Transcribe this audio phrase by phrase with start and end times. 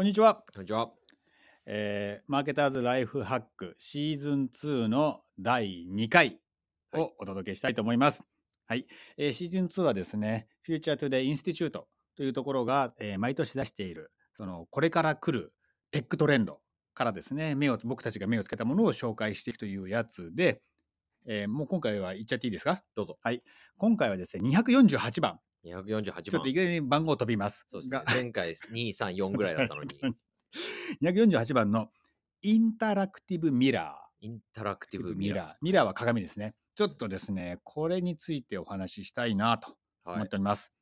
[0.00, 0.90] こんにちは、こんにちは。
[1.66, 6.40] えーマーケターズライフハックシーズン2の第2回
[6.90, 8.24] はいをお届けしたいと思います。
[8.66, 8.86] はい、
[9.18, 11.86] えーシーズン2はですね、 Future Today Institute
[12.16, 15.52] というところが、えー毎年出しているそのこれから来る
[15.90, 16.62] テックトレンド
[16.94, 20.62] からですね、目を僕たちが目をつけたものを紹介していくというやつで、
[21.26, 22.82] えーもう今回は言っちゃっていいですか？
[22.94, 23.18] どうぞ。
[23.76, 25.40] 今回はですね、248番。
[25.64, 26.54] 248番ちょっとい。
[26.54, 27.66] きなり番号飛びます。
[27.70, 28.04] そうですねが。
[28.12, 29.90] 前回2、3、4ぐらいだったのに、
[31.02, 31.90] 248番の
[32.42, 35.56] interactive mirror。interactive ミラ mirror。
[35.62, 36.54] ミラーは鏡ですね。
[36.74, 40.10] ちょっとですね、これについてお話ししたいなとー。
[40.10, 40.36] はい思って。
[40.36, 40.72] おります。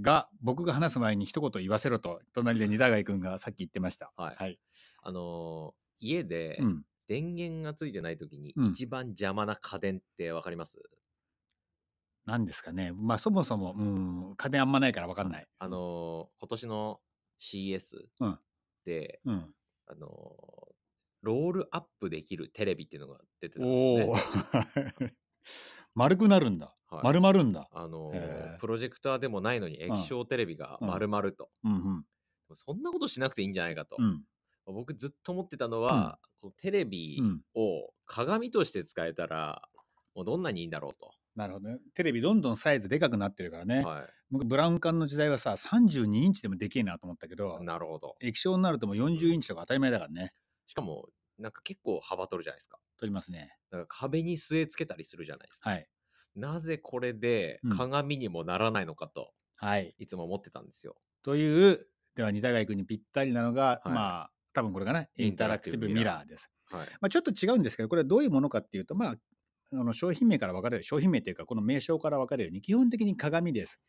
[0.00, 4.12] が、僕が話す前に一言言わせろと、隣で二田貝君がさっき言ってました。
[4.16, 4.58] はいはい。
[5.02, 6.84] あのー家でうん。
[7.08, 10.78] 電源がついてない時にうん一番邪魔な家電ってわかります？
[12.24, 12.92] 何ですかね。
[12.92, 15.46] まあ、そもそも、うん、家電あんまないから分かんない。
[15.58, 17.00] あのー今年の
[17.40, 18.38] CS うん
[18.84, 19.54] で、うん。
[19.86, 20.72] あのー
[21.22, 24.82] ロールアップできるテレビっていうのが出てたんですよね。
[25.00, 25.12] ー。
[25.94, 26.74] 丸くなるんだ。
[26.88, 27.68] はい丸まるんだ。
[27.70, 31.50] あのーへープロジェクターでもないのに液晶テレビがうん丸々と。
[31.64, 32.06] うんうん。
[32.54, 33.96] そんなことしなくていいんじゃないかと。
[33.98, 34.24] うん。
[34.66, 39.68] 僕ずっと思ってたのは、このテレビうんを鏡として使えたら、
[40.14, 41.12] もうどんなにいいんだろうと。
[41.34, 41.78] なるほどね。
[41.94, 43.82] テレビどんどんサイズでかくなってるからね。
[43.84, 47.64] は僕ブラウン管の時代はさ32インチでもでけえなと思ったけどい。
[47.64, 48.16] なるほど。
[48.20, 50.32] 液晶になるともう40インチとか当たり前だからね
[50.66, 52.78] しかも、なんか結構幅取るじゃないですか。
[52.98, 55.70] 取りますねだから壁に据え付けたりするじゃないですか。
[55.70, 55.86] はい
[56.34, 60.96] なぜこれでうん鏡にもならないのかと、はいいつも思ってたんですよ。
[61.22, 66.86] というでは二田貝君にぴったりなのが、はいまあ多分これかなインタラクティブミラーです、はい。
[67.00, 69.16] まあ、ちょっと違うんですけどこれはどういうものかっていうとまあ
[69.72, 73.80] あの商品名から分かれる商品名っていうかこの名称から分かれるように基本的に鏡です。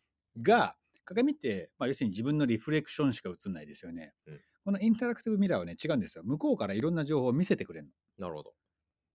[0.42, 4.42] が鏡って、まあ、要するに自分のリフレクションしか映んないですよね、うん。
[4.64, 6.24] このインタラクティブミラーはね違うんですよ。
[6.24, 8.28] 向こうからいろんな情報を見せてくれるの。
[8.28, 8.54] なるほど。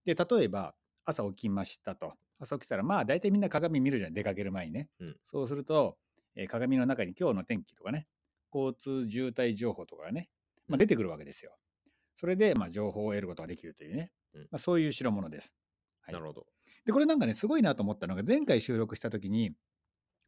[0.05, 0.75] で例えば
[1.05, 2.15] 朝起きましたと。
[2.39, 4.15] 朝起きたらまあ大体みんな鏡見るじゃん。
[4.15, 5.17] 出かける前にね、うん。
[5.25, 5.97] そうすると、
[6.37, 8.07] えー鏡の中に今日の天気とかね。
[8.55, 10.31] 交通渋滞情報とかがね、
[10.69, 10.79] まあ、うん。
[10.79, 11.59] 出てくるわけですよ、
[12.17, 14.43] それでまあ情報を得ることができるというね、うん。
[14.45, 15.55] まあ、そういう代物です、
[16.01, 16.15] はい。
[16.15, 16.47] なるほど。
[16.89, 19.53] でこれなんかねすごいなと思ったのが前回収録した時に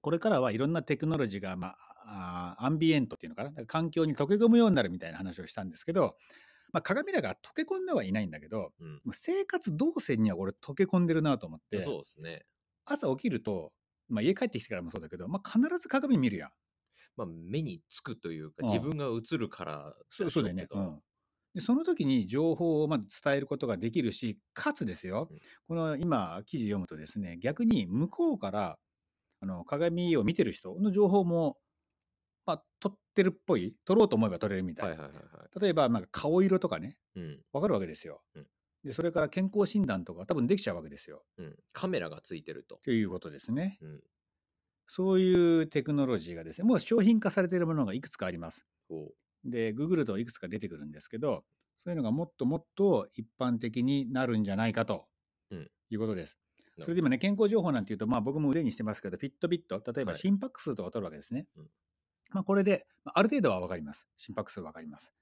[0.02, 6.16] これからはいろんなテクノロジーが、まあ、アンビエントっていうのかなだから環境に溶け込むようになるみたいな話をしたんですけど、
[6.70, 9.00] まあ、鏡だから溶け込んではいないんだけどうん。
[9.12, 12.44] 生活動線には俺溶け込んでるなと思ってそうですね。
[12.84, 13.72] 朝起きると、
[14.10, 16.50] まあ、家帰ってきてからもそうだけど、まあ、必ず鏡見るやん。
[17.16, 21.00] まあ、目につくというか、うん自分が映るからそうそうだよねうん、
[21.54, 25.38] でその時に情報をまず伝えることができるしかつですよ、うん
[25.68, 28.78] この今記事読むとですね逆に向こうから
[29.40, 31.56] あの鏡を見てる人の情報も、
[32.46, 35.60] まあ、撮ってるっぽい撮ろうと思えば撮れるみたいな、はいはいはいはい。
[35.60, 37.40] 例えばなんか顔色とかねうん。
[37.52, 38.22] 分かるわけですよ。
[38.34, 38.46] うん
[38.82, 41.22] でそれから健康診断とか多分できちゃうわけですよ。
[41.36, 41.56] うん。
[41.72, 42.76] カメラがついてると。
[42.82, 43.78] ということですね。
[43.82, 44.00] うん。
[44.86, 48.66] そういうテクノロジーがですね、もう商品化されているものがいくつかあります。
[49.44, 51.44] こで、ググるといくつか出てくるんですけど、
[51.76, 55.06] そういうのがもっともっと一般的になるんじゃないかと
[55.50, 56.38] うんいうことです。
[56.80, 61.46] それで今ね、健康情報なんていうと、まあ僕も腕にしてますけど、フィットビット、例えばはい心拍数とか取るわけですね。
[61.56, 61.68] うん
[62.32, 64.08] まあこれで、まあある程度は分かります。
[64.16, 65.12] 心拍数分かります。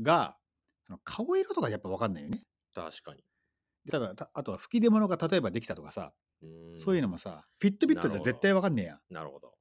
[0.00, 0.36] が、
[0.84, 2.42] その顔色とかやっぱ分かんないよね。
[2.72, 3.22] う確かに。
[3.84, 6.12] でただ、たあとは吹き出物が例えばできたとかさ、
[6.74, 7.12] そういうのも。
[7.12, 9.00] もさ、フィットビットじゃ絶対分かんねえやん。
[9.10, 9.54] なるほど。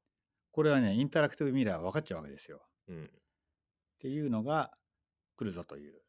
[0.52, 2.66] これはね、インタラクティブミラーは分かっちゃうわけですよ。
[2.88, 3.12] うん。
[3.98, 4.72] っていうのが
[5.36, 6.02] 来るぞという。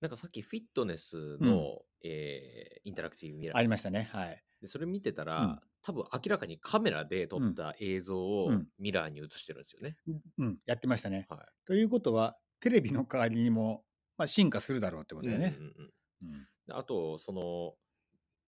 [0.00, 4.08] なんかさっきフィットネスの、えーインタラクティブミラーありましたね。
[4.12, 4.42] はい。
[4.60, 9.96] でそれ見てたら、うん多分明らかにカメラで撮った映像をうんミラーに映してるんですよね。
[10.38, 11.28] うん、やってましたね。
[11.30, 11.38] はい。
[11.64, 13.84] ということは、テレビの代わりにも、
[14.18, 16.24] まあ、進化するだろうってことだよねう。
[16.26, 17.74] んあと、その、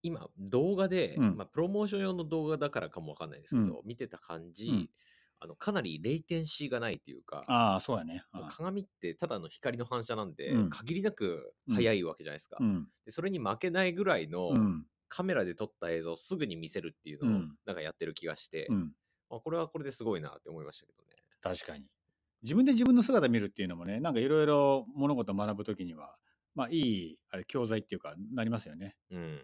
[0.01, 4.89] 今、動画で、うんまあ、プロモーション用の動画だからかもわかんないですけど、見てた感じ、うん
[5.41, 8.23] あのかなりレイテンシーがないというか、ああ、そうやね。
[8.49, 12.87] 鏡ってただの光の反射なんで、うん限りなく速いわけじゃないですか、うん。
[13.05, 13.11] で。
[13.11, 14.85] それに負けないぐらいのうん。
[15.11, 18.93] カメラで撮った映像をすぐに見せるっていうのをうんなんかやってる気がして、うん。
[19.29, 21.09] まあ、これはこれですごいなって思いましたけどね。
[21.41, 21.85] 確かに。
[22.43, 26.15] 自分で自分の姿見るっていうのもね、なんかいろいろ物事を学ぶときには、
[26.53, 28.95] まあいいあれ教材っていうかなりますよね。
[29.09, 29.39] うん。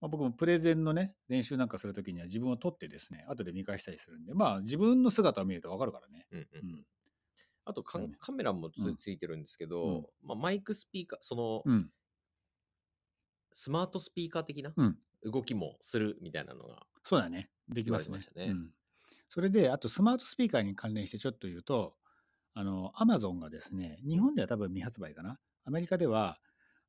[0.00, 6.26] まあ、僕もプレゼンのね、練習なんかするときには自分を撮ってですね、後で見返したりするんで、まあ自分の姿を見るとわかるからね。
[6.30, 6.84] うんうんうん。
[7.64, 11.90] あとかそうねカメラもつ,、うんついてるんですけど、うんまあ、マイクスピーカー、その、うん。
[13.52, 17.50] スマートスピーカー的なうん動きもするみたいなのが、そうだね。
[17.68, 18.18] できますね。
[18.36, 18.70] ねうん。
[19.28, 21.94] それで、あとスマートスピーカーに関連してちょっと言うと、
[22.54, 25.38] あの、アマゾンがですね、日本では多分未発売かな。
[25.64, 26.38] アメリカでは、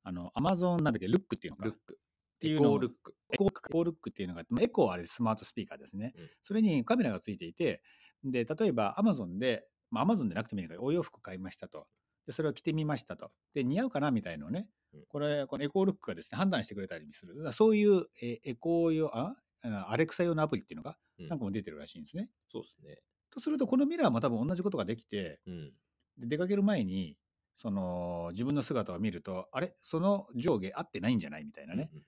[0.03, 1.65] あの、アマゾンなんだっけ、ルックっていうのか。
[1.65, 1.99] ルック。
[2.39, 3.15] っていうのをエコールック。
[3.33, 6.13] エコールックっていうのが、まあエコーはあれスマートスピーカーですね。
[6.17, 7.81] うんそれにカメラがついていて、
[8.23, 11.87] で、例えば Amazon で、まあ、Amazon でなくてもいいから、お洋服買いましたと。
[12.25, 13.31] で、それを着てみましたと。
[13.53, 17.53] で、似合うかなみたいのをねうん、これ、このエコールックがですね、判断してくれたりする。
[17.53, 22.29] そういうえエコー用、ああアレクサ用のアプリっていうのが、うんなんかも出てるらしいんですね。
[22.51, 23.01] そうですね。
[23.29, 25.73] とすると、このミラーも多分同じことができて、うん。
[26.17, 27.17] で出かける前に、
[27.55, 29.75] その自分の姿を見ると、あれ？
[29.81, 31.45] その上下合ってないんじゃない？
[31.45, 31.89] みたいなね。
[31.93, 32.03] うん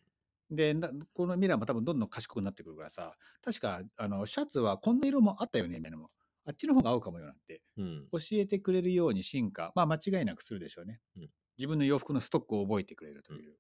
[0.51, 6.09] でなこのミラーも多分どんどん賢くなってくるからさ確かあのシャツはこんな色もあったよねみたいなのも。
[6.43, 7.61] あっちの方が合うかもよなんて。
[7.77, 8.07] うん。
[8.11, 9.71] 教えてくれるように進化。
[9.75, 11.29] まあ間違いなくするでしょうね、うん。
[11.57, 13.53] 自分の洋服のストックを覚えてくれるという、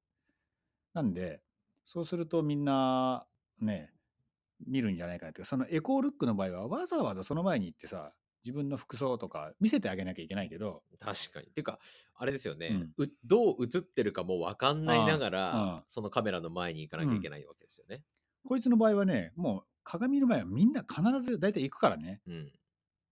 [0.93, 1.41] なんで
[1.85, 3.27] そうするとみんな
[3.59, 3.91] ね
[4.65, 5.41] 見るんじゃないかなって。
[5.41, 11.47] いうかそのエコールックの場合はわざわざその前に行ってさ自分の服装とか見せてあげなきゃいけないけど確かに。
[11.47, 11.79] てか、
[12.15, 12.67] あれですよね、
[12.97, 18.03] うんうどう映ってるかも分かんないながら、そのカメラの前に行かなきゃいけないわけですよね。
[18.47, 22.51] こいつの場合はねもう鏡の前はみんな必ず大体行くからねうん。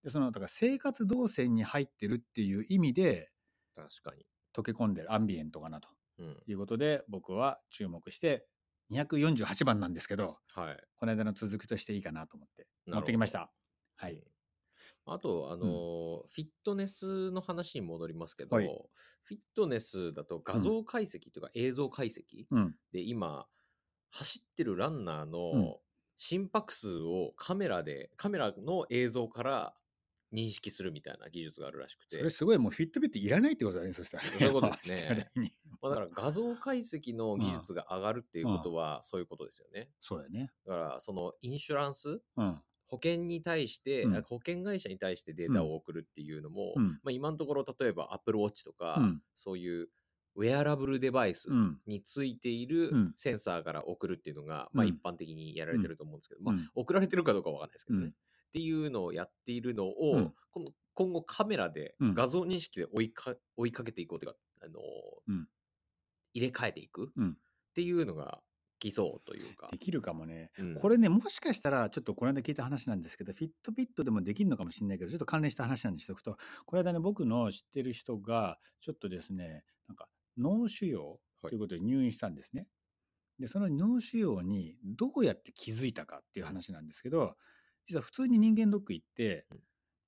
[0.04, 3.30] でそのだから生活動線に入ってるっていう意味で
[3.76, 4.26] 確かに。
[4.56, 6.38] 溶け込んでるアンビエントかなとうん。
[6.48, 8.48] いうことで僕は注目して
[8.92, 10.78] 248番なんですけどはい。
[10.98, 13.52] この間の続きとしていいかなと思って持ってきました
[13.98, 14.24] はいうん。
[15.14, 18.68] あと、あのーフィットネスの話に戻りますけど、はい。
[19.24, 22.76] フィットネスだと画像解析というか映像解析うん。
[22.92, 23.48] で今、
[24.12, 25.32] 走ってるランナーうん。
[25.32, 25.80] の
[26.18, 29.74] 心拍数をカメラで、カメラの映像から
[30.34, 32.18] 認識するみたいな技術があるらしくて。
[32.18, 35.32] それ、すごいもうフィットビットいらないってことだねそしたらそういうことですね。
[35.82, 39.90] まあ、だから画像解析の技術が上がるっていうことはそういうことですよね。
[40.02, 40.52] そうだよね。
[40.66, 44.16] だから、そのインシュランスうん保険に対して、うん。
[44.18, 46.88] あ保険会社に対してデータを送るっていうのも、うん。
[47.04, 49.22] まあ、今のところ例えば Apple Watch とか、うん。
[49.36, 49.90] そういう
[50.36, 51.78] ウェアラブルデバイスうん。
[51.86, 53.14] についているうん。
[53.16, 54.92] センサーから送るっていうのが、まあ、うん。
[54.92, 58.10] 一般的にやられてると思うんですけど、まあうん、送られてるかどうかわかんないですけどね、うん。
[58.10, 58.14] っ
[58.54, 60.34] ていうのをやっているのを、うん。
[60.52, 62.14] この今後カメラでうん。
[62.16, 64.80] 画像認識で追いか追いかけていこうというか、あの
[66.34, 67.30] 入れ替えていくうん。
[67.32, 68.42] っていうのが
[68.80, 69.78] 来そうというかで。
[69.78, 82.68] きるかもねうんこれね、もしかしたら、ちょっとこの間聞いた話なんですけど、フィットビットでもできるのかもしれないけど、ちょっと関連した話なんでしておくと、この間ね、僕の知ってる人が、ちょっとですね、なんか脳腫瘍ということで入院したんですね。
[83.40, 87.36] で、その脳腫瘍にどうやって気づいたかっていう話なんですけど、
[87.86, 89.48] 実は普通に人間ドック行って、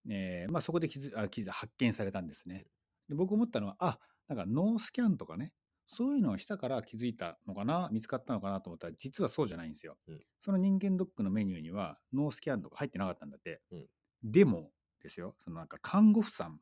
[0.10, 2.66] えーまあ、そこで気づあ気づ発見されたんですね。
[3.08, 5.54] で僕思ったのは、あなんか脳スキャンとかね、
[5.94, 9.98] そういうのをしたから気づいたのかな、見つかったのかなと思ったら、実はそうじゃないんですよ。
[10.08, 13.62] うんその人間ドックのメニューには脳スキャンとか入ってなかったんだって。
[13.72, 13.88] うん
[14.24, 14.72] でも
[15.02, 16.58] ですよ、そのなんか看護婦さんっ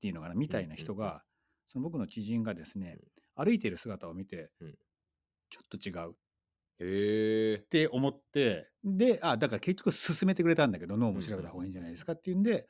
[0.00, 1.24] ていうのかな、みたいな人が、
[1.66, 2.98] その僕の知人がですね、
[3.34, 4.78] 歩いてる姿を見て、うん
[5.50, 6.14] ちょっと違うっ
[6.78, 7.58] へえ。
[7.58, 12.68] て思って、で、あ、だから結局進めてくれたんだけど、脳も調べた方がいいんじゃないですかっていうんで、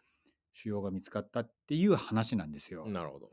[0.53, 2.87] 腫瘍が見つかったっていう話なんですよ。
[2.87, 3.31] なるほど。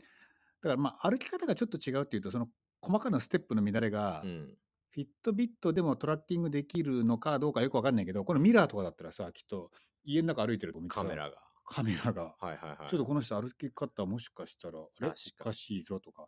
[0.61, 2.47] だからまあ歩き方がちょっと違うっていうとその
[2.81, 4.57] 細かなステップの乱れが、うん。
[4.91, 9.69] フィットビットでもトラッキングできるのかどうかよくわかんないけどこのミラーとかだったらさきっと
[10.03, 11.37] 家の中歩いてるとカメラが。
[11.63, 12.89] カメラが、はいはいはい。
[12.89, 16.27] ちょっとこの人歩き方もしかしたらあれおかしいぞとか。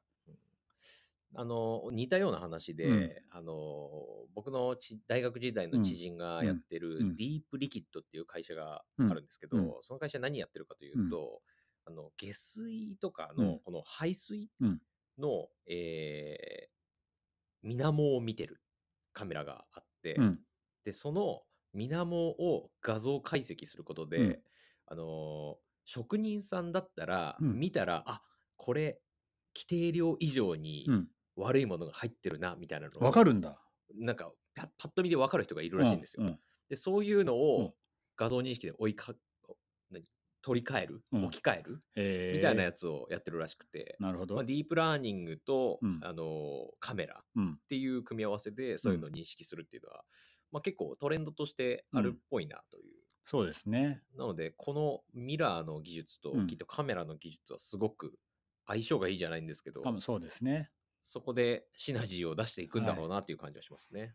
[1.34, 3.10] あの似たような話で、うん。
[3.32, 3.90] あの
[4.36, 9.10] 僕のち大学時代の知人がやってるディープリキッドっていう会社があうん。
[9.10, 9.74] るんですけど、うん。
[9.82, 11.42] その会社何やってるかというと、
[11.86, 13.62] あの下水とかのうん。
[13.64, 14.82] この排水うん。
[15.18, 16.72] の、えー
[17.64, 18.62] 水面を見てる
[19.14, 20.46] カメラがあって、うん。
[20.84, 24.44] でその水面を画像解析することで、うん。
[24.88, 27.60] あの職人さんだったら、うん。
[27.60, 28.24] 見たらあ
[28.58, 29.02] これ
[29.56, 31.12] 規定量以上にうん。
[31.36, 33.62] 悪いものが入ってるなみたいなのをわかるんだ。
[33.96, 36.22] なんかパパッと見で分かる人がいるらしいんですよ。
[36.22, 36.40] うんうん。
[36.70, 37.72] でそういうのうん。
[37.72, 37.76] を
[38.18, 39.18] 画像認識で追いか何
[40.42, 41.26] 取り換える、うん。
[41.26, 42.34] 置き換える？
[42.36, 46.00] みたいなやつをやってるらしくて、なるほど、まあ、ディープラーニングと、うん。
[46.04, 47.60] あのカメラっうん。
[47.70, 50.04] ていう組み合わせでそういうのを認識するっていうのは、
[50.52, 52.94] まあ、結構トレンドとしてあるっぽいなという。
[53.26, 54.02] そうですね。
[54.18, 56.48] なのでこのミラーの技術とうん。
[56.48, 58.14] きっとカメラの技術はすごく
[58.68, 60.70] 相性がいいじゃないんですけど、多分そうですね。
[61.04, 64.14] そこでシナジーを出していくんだろうなっていう感じはしますね。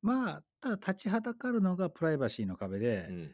[0.00, 3.30] まあただ立ちはだかるのがプライバシーの壁で、うん、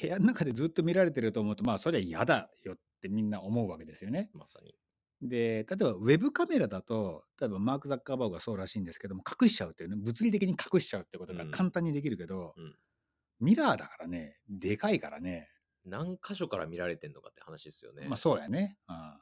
[0.00, 4.30] 部屋の中でずっと見られてると思うとまあそれは嫌だよってみんな思うわけですよね。
[4.34, 4.74] まさに。
[5.22, 12.74] で例えばウェブカメラだと例えばマーク・ザッカーバーグがそうらしいんですけども隠しちゃうっていうね物理的に隠しちゃうってことがうん簡単にできるけど、うん
[13.40, 15.50] ミラーだからねでかいからね
[15.84, 18.06] 何箇所から見られてんのかって話ですよね。
[18.08, 18.78] まあそうやね。
[18.86, 19.18] あ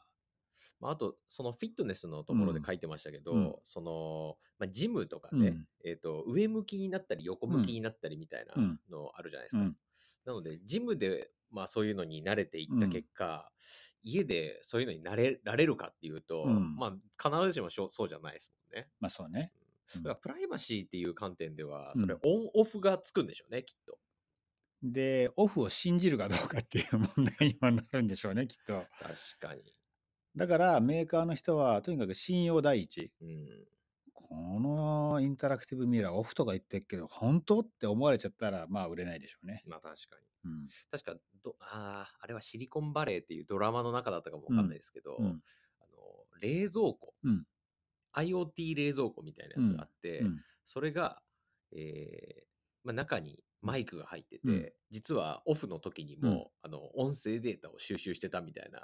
[0.81, 9.63] まあ、あと、そのフィットネスのところで書いてましたけど、うんその、まあ、ジムとかで、うんえっ、と、上向きになったり横向きになったりみたいなうんのあるじゃないですか。
[9.63, 9.77] うん
[10.25, 13.51] なので、ジムで、まあそういうのに慣れていった結果、
[14.03, 18.89] 家でそういうのに慣れられるかっていうと、うんまあ必ずしもそうじゃないですもんね。
[19.01, 19.53] まあそうね。
[19.57, 23.99] うんだからプライバシーっていう観点では、うんそれオンオフがつくんでしょうね、きっと。
[24.83, 28.85] で、オフを信じるかどうかっていう問題にはなるんでしょうね、きっと。
[28.99, 29.63] 確かに。
[30.37, 33.11] だからメーカーの人はとにかく信用第一。
[33.21, 33.67] うん。
[34.15, 39.63] このインタラクティブミラーオフとか言ってるけど、本当って思われちゃったら、まあ売れないでしょうね。
[39.67, 40.51] まあ確かに。
[40.51, 40.69] うん。
[40.91, 45.39] 確かどあー、あれはシリコンバレーっていうドラマの中だったかもわかんないですけど、うんあの
[46.41, 47.47] 冷蔵庫、うん
[48.15, 51.21] IoT 冷蔵庫みたいなやつがあって、うんそれが、
[51.73, 52.45] えー
[52.85, 54.73] まあ、中にマイクが入ってて、うん。
[54.91, 58.79] 実はオフの時にも、あの音声データを収集してたみたいな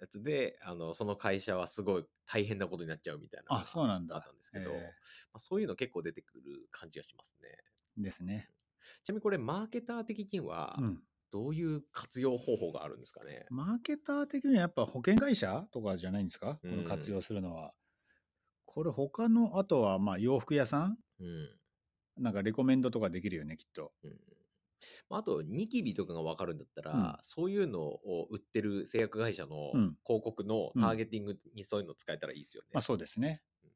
[0.00, 4.16] やつであのその会社はすごい大変なことになっちゃうみたいなあそうなんだ。
[4.16, 4.78] あったんですけど、ま
[5.34, 7.48] あ、そういうの結構出てくる感じがしますね。
[7.98, 8.48] ですね。
[9.04, 11.02] ちなみにこれマーケター的にはうん。
[11.32, 16.56] どういう活用方法があるんですかね、マーケター的にはやっぱ保険会社とかじゃないんですか？
[16.56, 16.76] こうん。
[16.84, 17.72] の活用するのは。
[18.66, 21.48] これ他の、あとはまあ洋服屋さんうん
[22.18, 23.92] なんかレコメンドとかできるよね、きっと。
[24.04, 24.18] うん
[25.08, 32.68] まあ、あとニキビとかが分かるんだったら、うんそういうのを売ってる製薬会社のうん広告のうんターゲティングにそういうの使えたらいいですよね。
[32.72, 33.70] まあそうですねうん。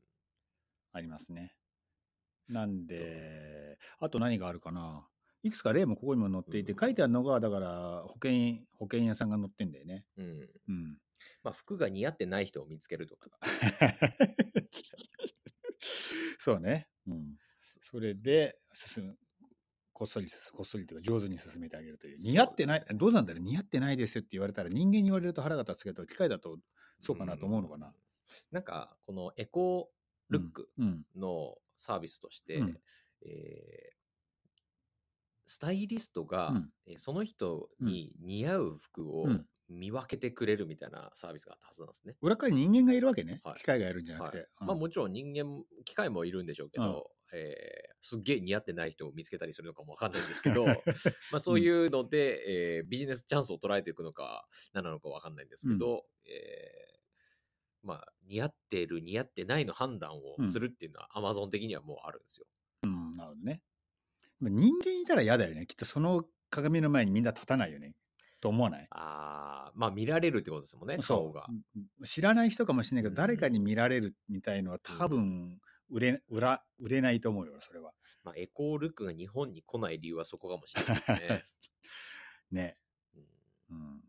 [0.93, 1.55] ありますね。
[2.49, 5.09] なんで、あと何があるかな。
[5.43, 10.05] いくつか例もここにも載っていて、うん書いてあるのが、だから保険、保険屋さんが載ってんだよね。
[10.17, 10.99] うんうん。
[11.43, 13.31] まあ、服が似合ってない人を見つけるとか。
[16.39, 16.89] そうね。
[17.07, 17.37] うん。
[17.89, 19.17] それで、進む。
[19.93, 22.19] こっそり進こっそりというか上手に進めてあげるという。
[22.19, 26.59] 似合ってない、どうなんだろう似合ってないですよって言われたら人間に言われると腹が立つけど、機械だと
[27.01, 27.87] そうかなと思うのかな。
[27.87, 27.95] ん
[28.51, 29.91] なんか、このエコ
[30.29, 31.05] ルックうん。
[31.15, 32.81] のサービスとして、うん
[33.23, 33.97] えー
[35.49, 42.17] スタイリストが、うんえーその人に似合う服をうん見分けてくれるみたいなサービスがあったはずなんですね。
[42.21, 43.41] 裏側に人間がいるわけね。
[43.45, 44.37] はい機械がやるんじゃなくて。
[44.39, 50.65] はいうんまあもちろん人間、機械もいるんでしょうけど、えーすっげえ似合ってない人を見つけたりするのかもわかんないんですけど、
[51.33, 62.47] まあそういうので、えービジネスチャンスを捉えていくのか、何なのかわかんないんですけど、えーまあ似合ってる、似合ってないの判断をするっていうのは、アマゾン的にはもうあるんですよ。
[62.83, 63.63] うん、なるほどね。
[64.41, 65.67] まあ人間いたら嫌だよね。
[65.67, 67.95] きっとその鏡の前にみんな立たないよね。
[68.41, 68.87] と思わない？
[68.91, 71.47] ああ、まあ見られるってことですもんね、顔が。
[72.01, 77.93] う知らない人かもしれないけど、うん誰かに見られるみたいのは多分売れ売ら売れないと思うよ、それは。
[78.25, 81.45] まあ Echo Look が日本に来ない理由はそこかもしれないですね。
[82.51, 82.79] ね。
[83.15, 83.27] うん
[83.71, 84.05] うん。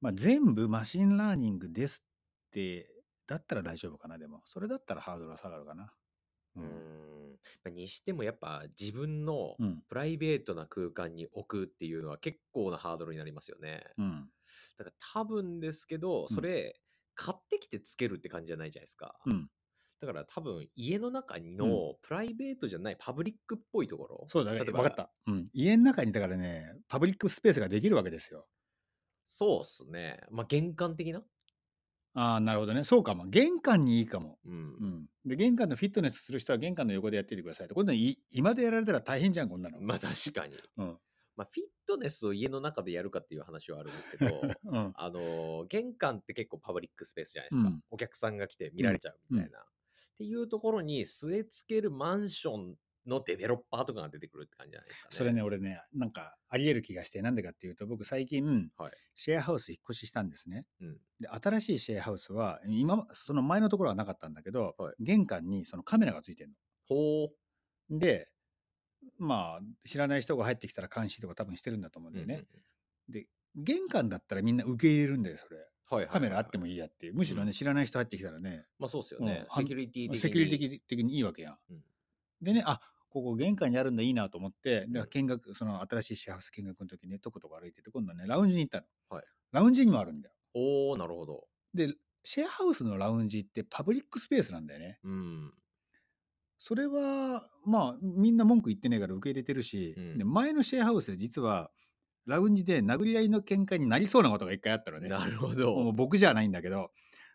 [0.00, 2.04] まあ、全部 machine learning です
[2.46, 2.90] って、
[3.26, 4.42] だったら大丈夫かな、でも。
[4.44, 5.94] それだったらハードルは下がるかな。
[6.56, 7.32] うーん
[7.64, 9.82] まあにしてもやっぱ自分のうん。
[9.88, 13.82] プライベートな空間に置くっていうのは結構なハードルになりますよね。
[13.96, 14.30] うん。
[14.78, 16.80] だから多分ですけど、それ
[17.14, 19.16] 買ってきてつけるって感じじゃないじゃないですか。
[19.26, 19.50] うん。
[20.00, 24.26] だから多分家の中のプライベートじゃないパブリックっぽいところ？
[24.28, 24.64] そうだね。
[24.64, 25.10] 分かった。
[25.26, 25.48] うん。
[25.52, 28.46] 家の中にだからね、パブリックスペースができるわけですよ。
[29.26, 30.20] そうっすね。
[30.30, 31.22] まあ玄関的な？
[32.16, 32.84] ああ、なるほどね。
[32.84, 33.26] そうかも。
[33.28, 34.38] 玄関にいいかも。
[34.44, 34.52] うん。
[34.52, 35.06] うん。
[35.24, 37.74] で、玄関のフィットネスする人は玄関の横でやっててくださいって。
[37.74, 39.80] これい今でやられたら大変じゃん、こんなの。
[39.80, 40.54] まあ確かに。
[40.76, 40.98] うん。
[41.36, 44.26] まあフィットネスを家の中でやるかっていう話はあるんですけど、
[44.64, 44.92] うん。
[44.94, 47.68] あのー玄関って結構パブリックスペースじゃないですか。
[47.68, 49.64] うんお客さんが来て見られちゃうみたいな。
[50.14, 55.16] っていうところに据え付けるマンションのデベロッパーとかが出てくるって感じじゃないですかね。
[55.16, 60.66] それね、俺ね、なんかあり得る気がして、なんでかっていうと、僕最近、はいシェアハウス引っ越ししたんですね。
[60.80, 66.52] うんで、新しいシェアハウスは、今、その前のところはなかったんだけど、はい玄関にそのカメラがついてる
[66.88, 67.28] ほう。
[67.90, 67.98] の。
[67.98, 68.28] で、
[69.18, 72.46] まあ、知らない人が入ってきたら監視とか多分してるんだと思うんだよね。
[73.08, 75.58] で、玄関だったらみんな受け入れるんだよ、それ。
[75.88, 77.14] カメラあってもいいやっていう。
[77.14, 79.46] むしろね、うん知らない人入ってきたらね、まあそうっすよね。
[79.48, 80.18] うんセキュリティ的に。
[80.18, 81.58] セキュリティ的的にいいわけやん。
[81.70, 81.82] うん
[82.42, 89.16] でね、あここ玄関にあるんだ、いいなと思って、だからうん見学、その新しいシェアハウス見学の時にね、とことこ歩いてて、今度はね、ラウンジに行ったの。
[89.16, 90.34] はいラウンジにもあるんだよ。
[90.54, 91.46] おおなるほど。
[91.72, 94.98] で、シェアハウスのラウンジってパブリックスペースなんだよね。
[95.04, 95.54] うん。
[96.58, 101.70] それは、まあ、みんな文句言ってねえから受け入れてるし、うんで前のシェアハウスで実は、
[102.26, 105.08] ラウンジで殴り合いの喧嘩になりそうなことが一回あったのね。
[105.08, 105.92] なるほもうど。
[105.92, 106.90] 僕じゃないんだけど、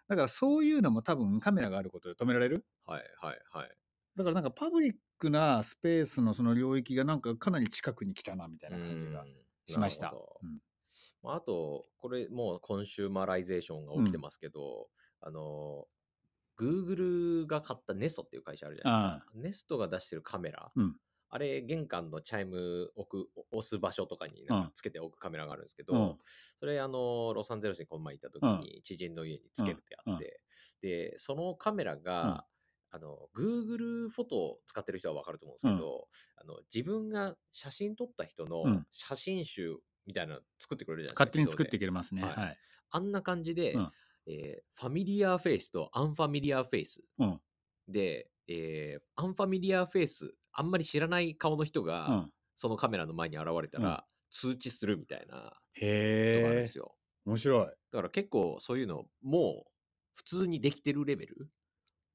[0.08, 2.66] だからそういうのも多分カメラがあることで止められる。
[2.86, 3.70] はいはいはい。
[4.16, 9.28] だからなんかパブリックなスペースのその領域がなんかかなり近くに来たなみたいな感じがうん
[9.68, 10.14] しました
[11.24, 14.90] あ、あと、これもう consumerization が起きてますけど、
[15.22, 15.86] あの、
[16.58, 19.76] Google が買った Nest っていう会社あるじゃないですか。
[19.76, 20.96] Nest が出してるカメラ、うん
[21.30, 26.20] あれ、玄関のチャイム置く、押す場所とかになんかつけておくカメラがあるんですけど、うん。
[26.60, 30.42] それ、あの、ロサンゼルスにこの前行った時に、知人の家につけてあって、
[30.82, 32.46] で、そのカメラが、
[32.92, 38.86] あの、Google フォトを使ってる人はわかると思うんですけど、あの、自分が写真撮った人のうん。
[38.92, 41.26] 写真集みたいなの作ってくれるじゃないですか。
[41.26, 42.24] 勝手に作ってい自動でけますね。
[42.24, 42.36] はい。
[42.36, 42.60] はい。
[42.92, 43.92] あんな感じで、うん。
[44.28, 47.42] えー familiar face と unfamiliar face うん
[47.92, 52.32] で、えー unfamiliar face、あんまり知らない顔の人が、うん
[52.62, 55.50] そのカメラの前に現れたら、通知するみたいなのが
[56.50, 56.78] あるんです。
[56.78, 56.94] よ。
[57.26, 57.66] 面白い。
[57.68, 59.72] だから結構そういうの、もう
[60.16, 61.48] 普通にできてるレベル？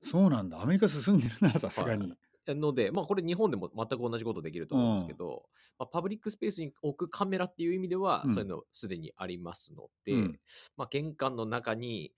[0.05, 0.61] そうなんだ。
[0.61, 2.13] アメリカ進んでるな、さすがに。
[2.47, 5.47] ので、まあこれ日本でも全く同じことできると思うんですけど、
[5.79, 10.41] まあ、パブリックスペースに置くカメラっていう意味では、うんそういうのすでにありますので、うん
[10.77, 12.13] まあ玄関の中に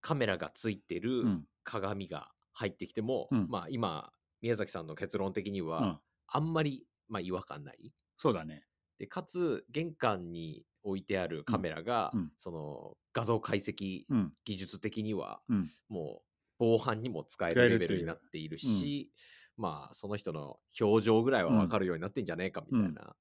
[0.00, 5.98] カメラがついてるうん鏡が入ってきても、うんまあ今、宮崎さんの結論的には、うん
[6.32, 7.92] あんまり、まあ、違和感ない。
[8.16, 8.64] そうだね。
[9.00, 14.32] で、かつ、玄関に置いてあるカメラが、うんうんその画像解析うん。
[14.44, 15.68] 技術的には、うん。
[15.88, 16.22] もう
[16.58, 19.10] 防犯にも使え使えるるレベルになっているし、
[19.56, 23.16] まあその人の表情ぐらいは分かるようになってんじゃねえかみたいな、っ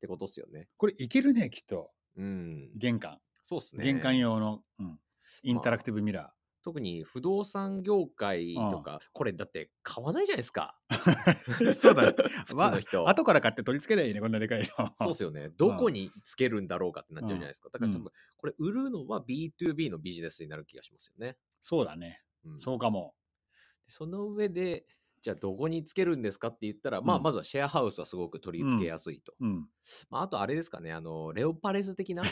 [0.00, 0.68] てことっすよね。
[0.78, 1.90] これいけるね、きっと。
[2.16, 2.70] うん。
[2.76, 3.20] 玄関。
[3.44, 3.84] そうっすね。
[3.84, 4.98] 玄関用の、うん、
[5.42, 6.32] インタラクティブミラ
[6.64, 10.80] 特に不動産業界とか、これだって買わないじゃないですか。
[10.90, 11.74] ー。
[11.76, 12.14] そうだね。
[12.48, 13.04] 普通の人。
[13.04, 14.66] わ後から買って取り付けないいね、こんなでかいの。
[14.96, 15.50] そうっすよね。
[15.50, 17.68] どこにつけるんだろうかってなっちゃうじゃないですか。
[17.70, 21.36] だから多うん分、これ売るのは B2B のビジネスになる気がしますよね。
[21.60, 22.22] そうだね。
[22.46, 23.14] うんそうかも。
[23.86, 24.86] その上で、
[25.20, 29.34] じゃあどこにつけるんですかって言ったら、まあうんまずはシェアハウスはすごく取り付けやすいと。
[29.40, 29.68] うん。
[30.10, 32.22] まああとあれですかね、あの、レオパレス的な？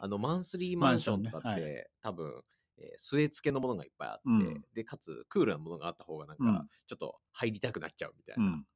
[0.00, 2.42] あの、マンスリーマンションとかって、マンションね多分、
[2.82, 8.46] えー据え付けのものがいっぱいあって、うんで、かつクールなものがあった方がなんかうん、ちょっと入りたくなっちゃうみたいうな。
[8.46, 8.66] ん。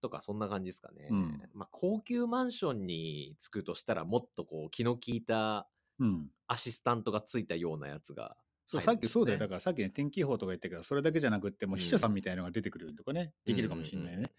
[0.00, 1.08] とか、そんな感じですかね。
[1.10, 6.30] うんまあ、高級マンションに着くとしたら、もっとこう、気の利いたうん。
[6.46, 9.38] アシスタントがついたようなやつがそう、入さっきそうだよ。
[9.38, 14.32] だからさっきね、天気予報とか言ったけど、それだけじゃなくって、もう秘書さんみたいなのが出てくるとかね、できるかもしれないよね。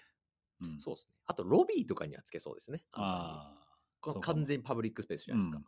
[0.62, 1.16] うんそうですね。
[1.26, 2.84] あと、ロビーとかにはつけそうですね。
[2.92, 3.54] あ
[4.04, 4.20] あ。
[4.22, 5.58] 完全にパブリックスペースじゃないですか。
[5.58, 5.68] うんうん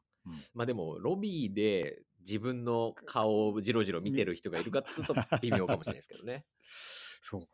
[0.54, 6.45] まあでも、ロビーで自分の顔をじろじろ見てる人がいるかっつうと微妙かもしれないですけどね。
[7.21, 7.47] そうか。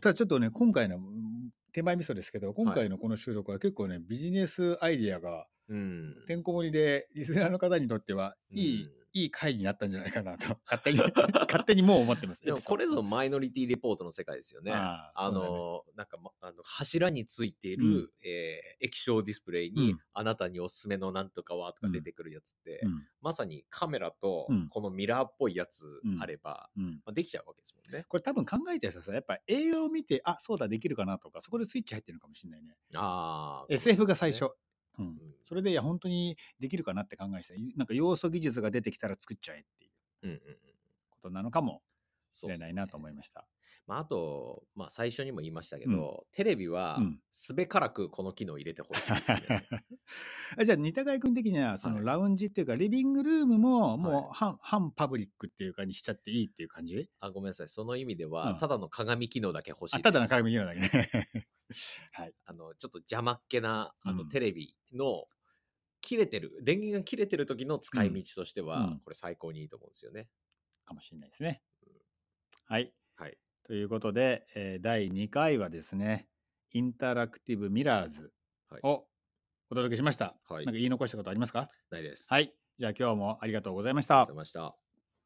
[0.00, 6.24] ただちょっとね、今回のうん手前味噌ですけど、今回のこの収録は結構ね、ビジネスアイディアがうん。
[6.26, 10.98] てんこ盛りで、リスナーの方にとっては、いい、うんいい回になったんじゃないかなと、勝手に、
[11.48, 12.44] 勝ぞもう思ってます。
[12.44, 14.72] でもこれぞマイノリティレポートの世界ですよね。
[14.72, 28.04] ドあねの、なんか、ま、あの柱についている、うんえー液晶ディスプレイに、うんあなたにおすすめのなんとかはとか出てくるやつって、うんまさにカメラとうんこのミラーっぽいやつうんあれば、うんまあ、できちゃうわけですもんね。
[28.08, 32.76] これ多分考えてる人はさ、やっぱ映画を見て、あ、そうだ、できるかなとか、そこでスイッチ入ってるのかもしれないね。
[32.94, 33.72] ああ。
[33.72, 34.50] SF が最初。
[35.00, 37.54] うんうんそれで、いや、本当にできるかなって考えてた。
[37.76, 40.58] なんか要素技術が出てきたら作っちゃえっていううんうんうん。
[41.10, 41.82] ことなのかも
[42.32, 43.48] しれないなと思いました。
[43.86, 49.46] まあ、あと、まあ、最初にも言いましたけど、テレビはうんすべからくこの機能を入れてほしいですね。
[50.58, 57.08] あじゃあ、似たがい君的には、そはいのラウンジっていうか、リビングルームも、もはう半、半パブリックっていうかにしちゃっていいっていう感じ？
[57.20, 60.04] あごめんなさい、その意味では、うんただの鏡機能だけ欲しいあ、です。
[60.04, 61.49] ただの鏡機能だけね。
[62.12, 62.34] はい。
[62.44, 65.26] あのちょっと邪魔っ気なあの、うんテレビの
[66.00, 70.28] 切れてる、電源が切れてる時の使い道としては、うんこれ最高にいいと思うんですよね。
[70.84, 71.62] かもしれないですね。
[72.66, 72.92] はい。
[73.16, 73.38] はい。
[73.64, 76.28] ということで、えー第2回はですね、
[76.72, 78.32] インタラクティブミラーズ
[78.70, 78.82] はい。
[78.82, 79.06] を
[79.70, 80.36] お届けしました。
[80.48, 81.68] はいなんか言い残したことありますか？
[81.90, 82.26] ないです。
[82.28, 82.54] はい。
[82.78, 84.79] じゃあ今日もありがとうございましたありがとうございました。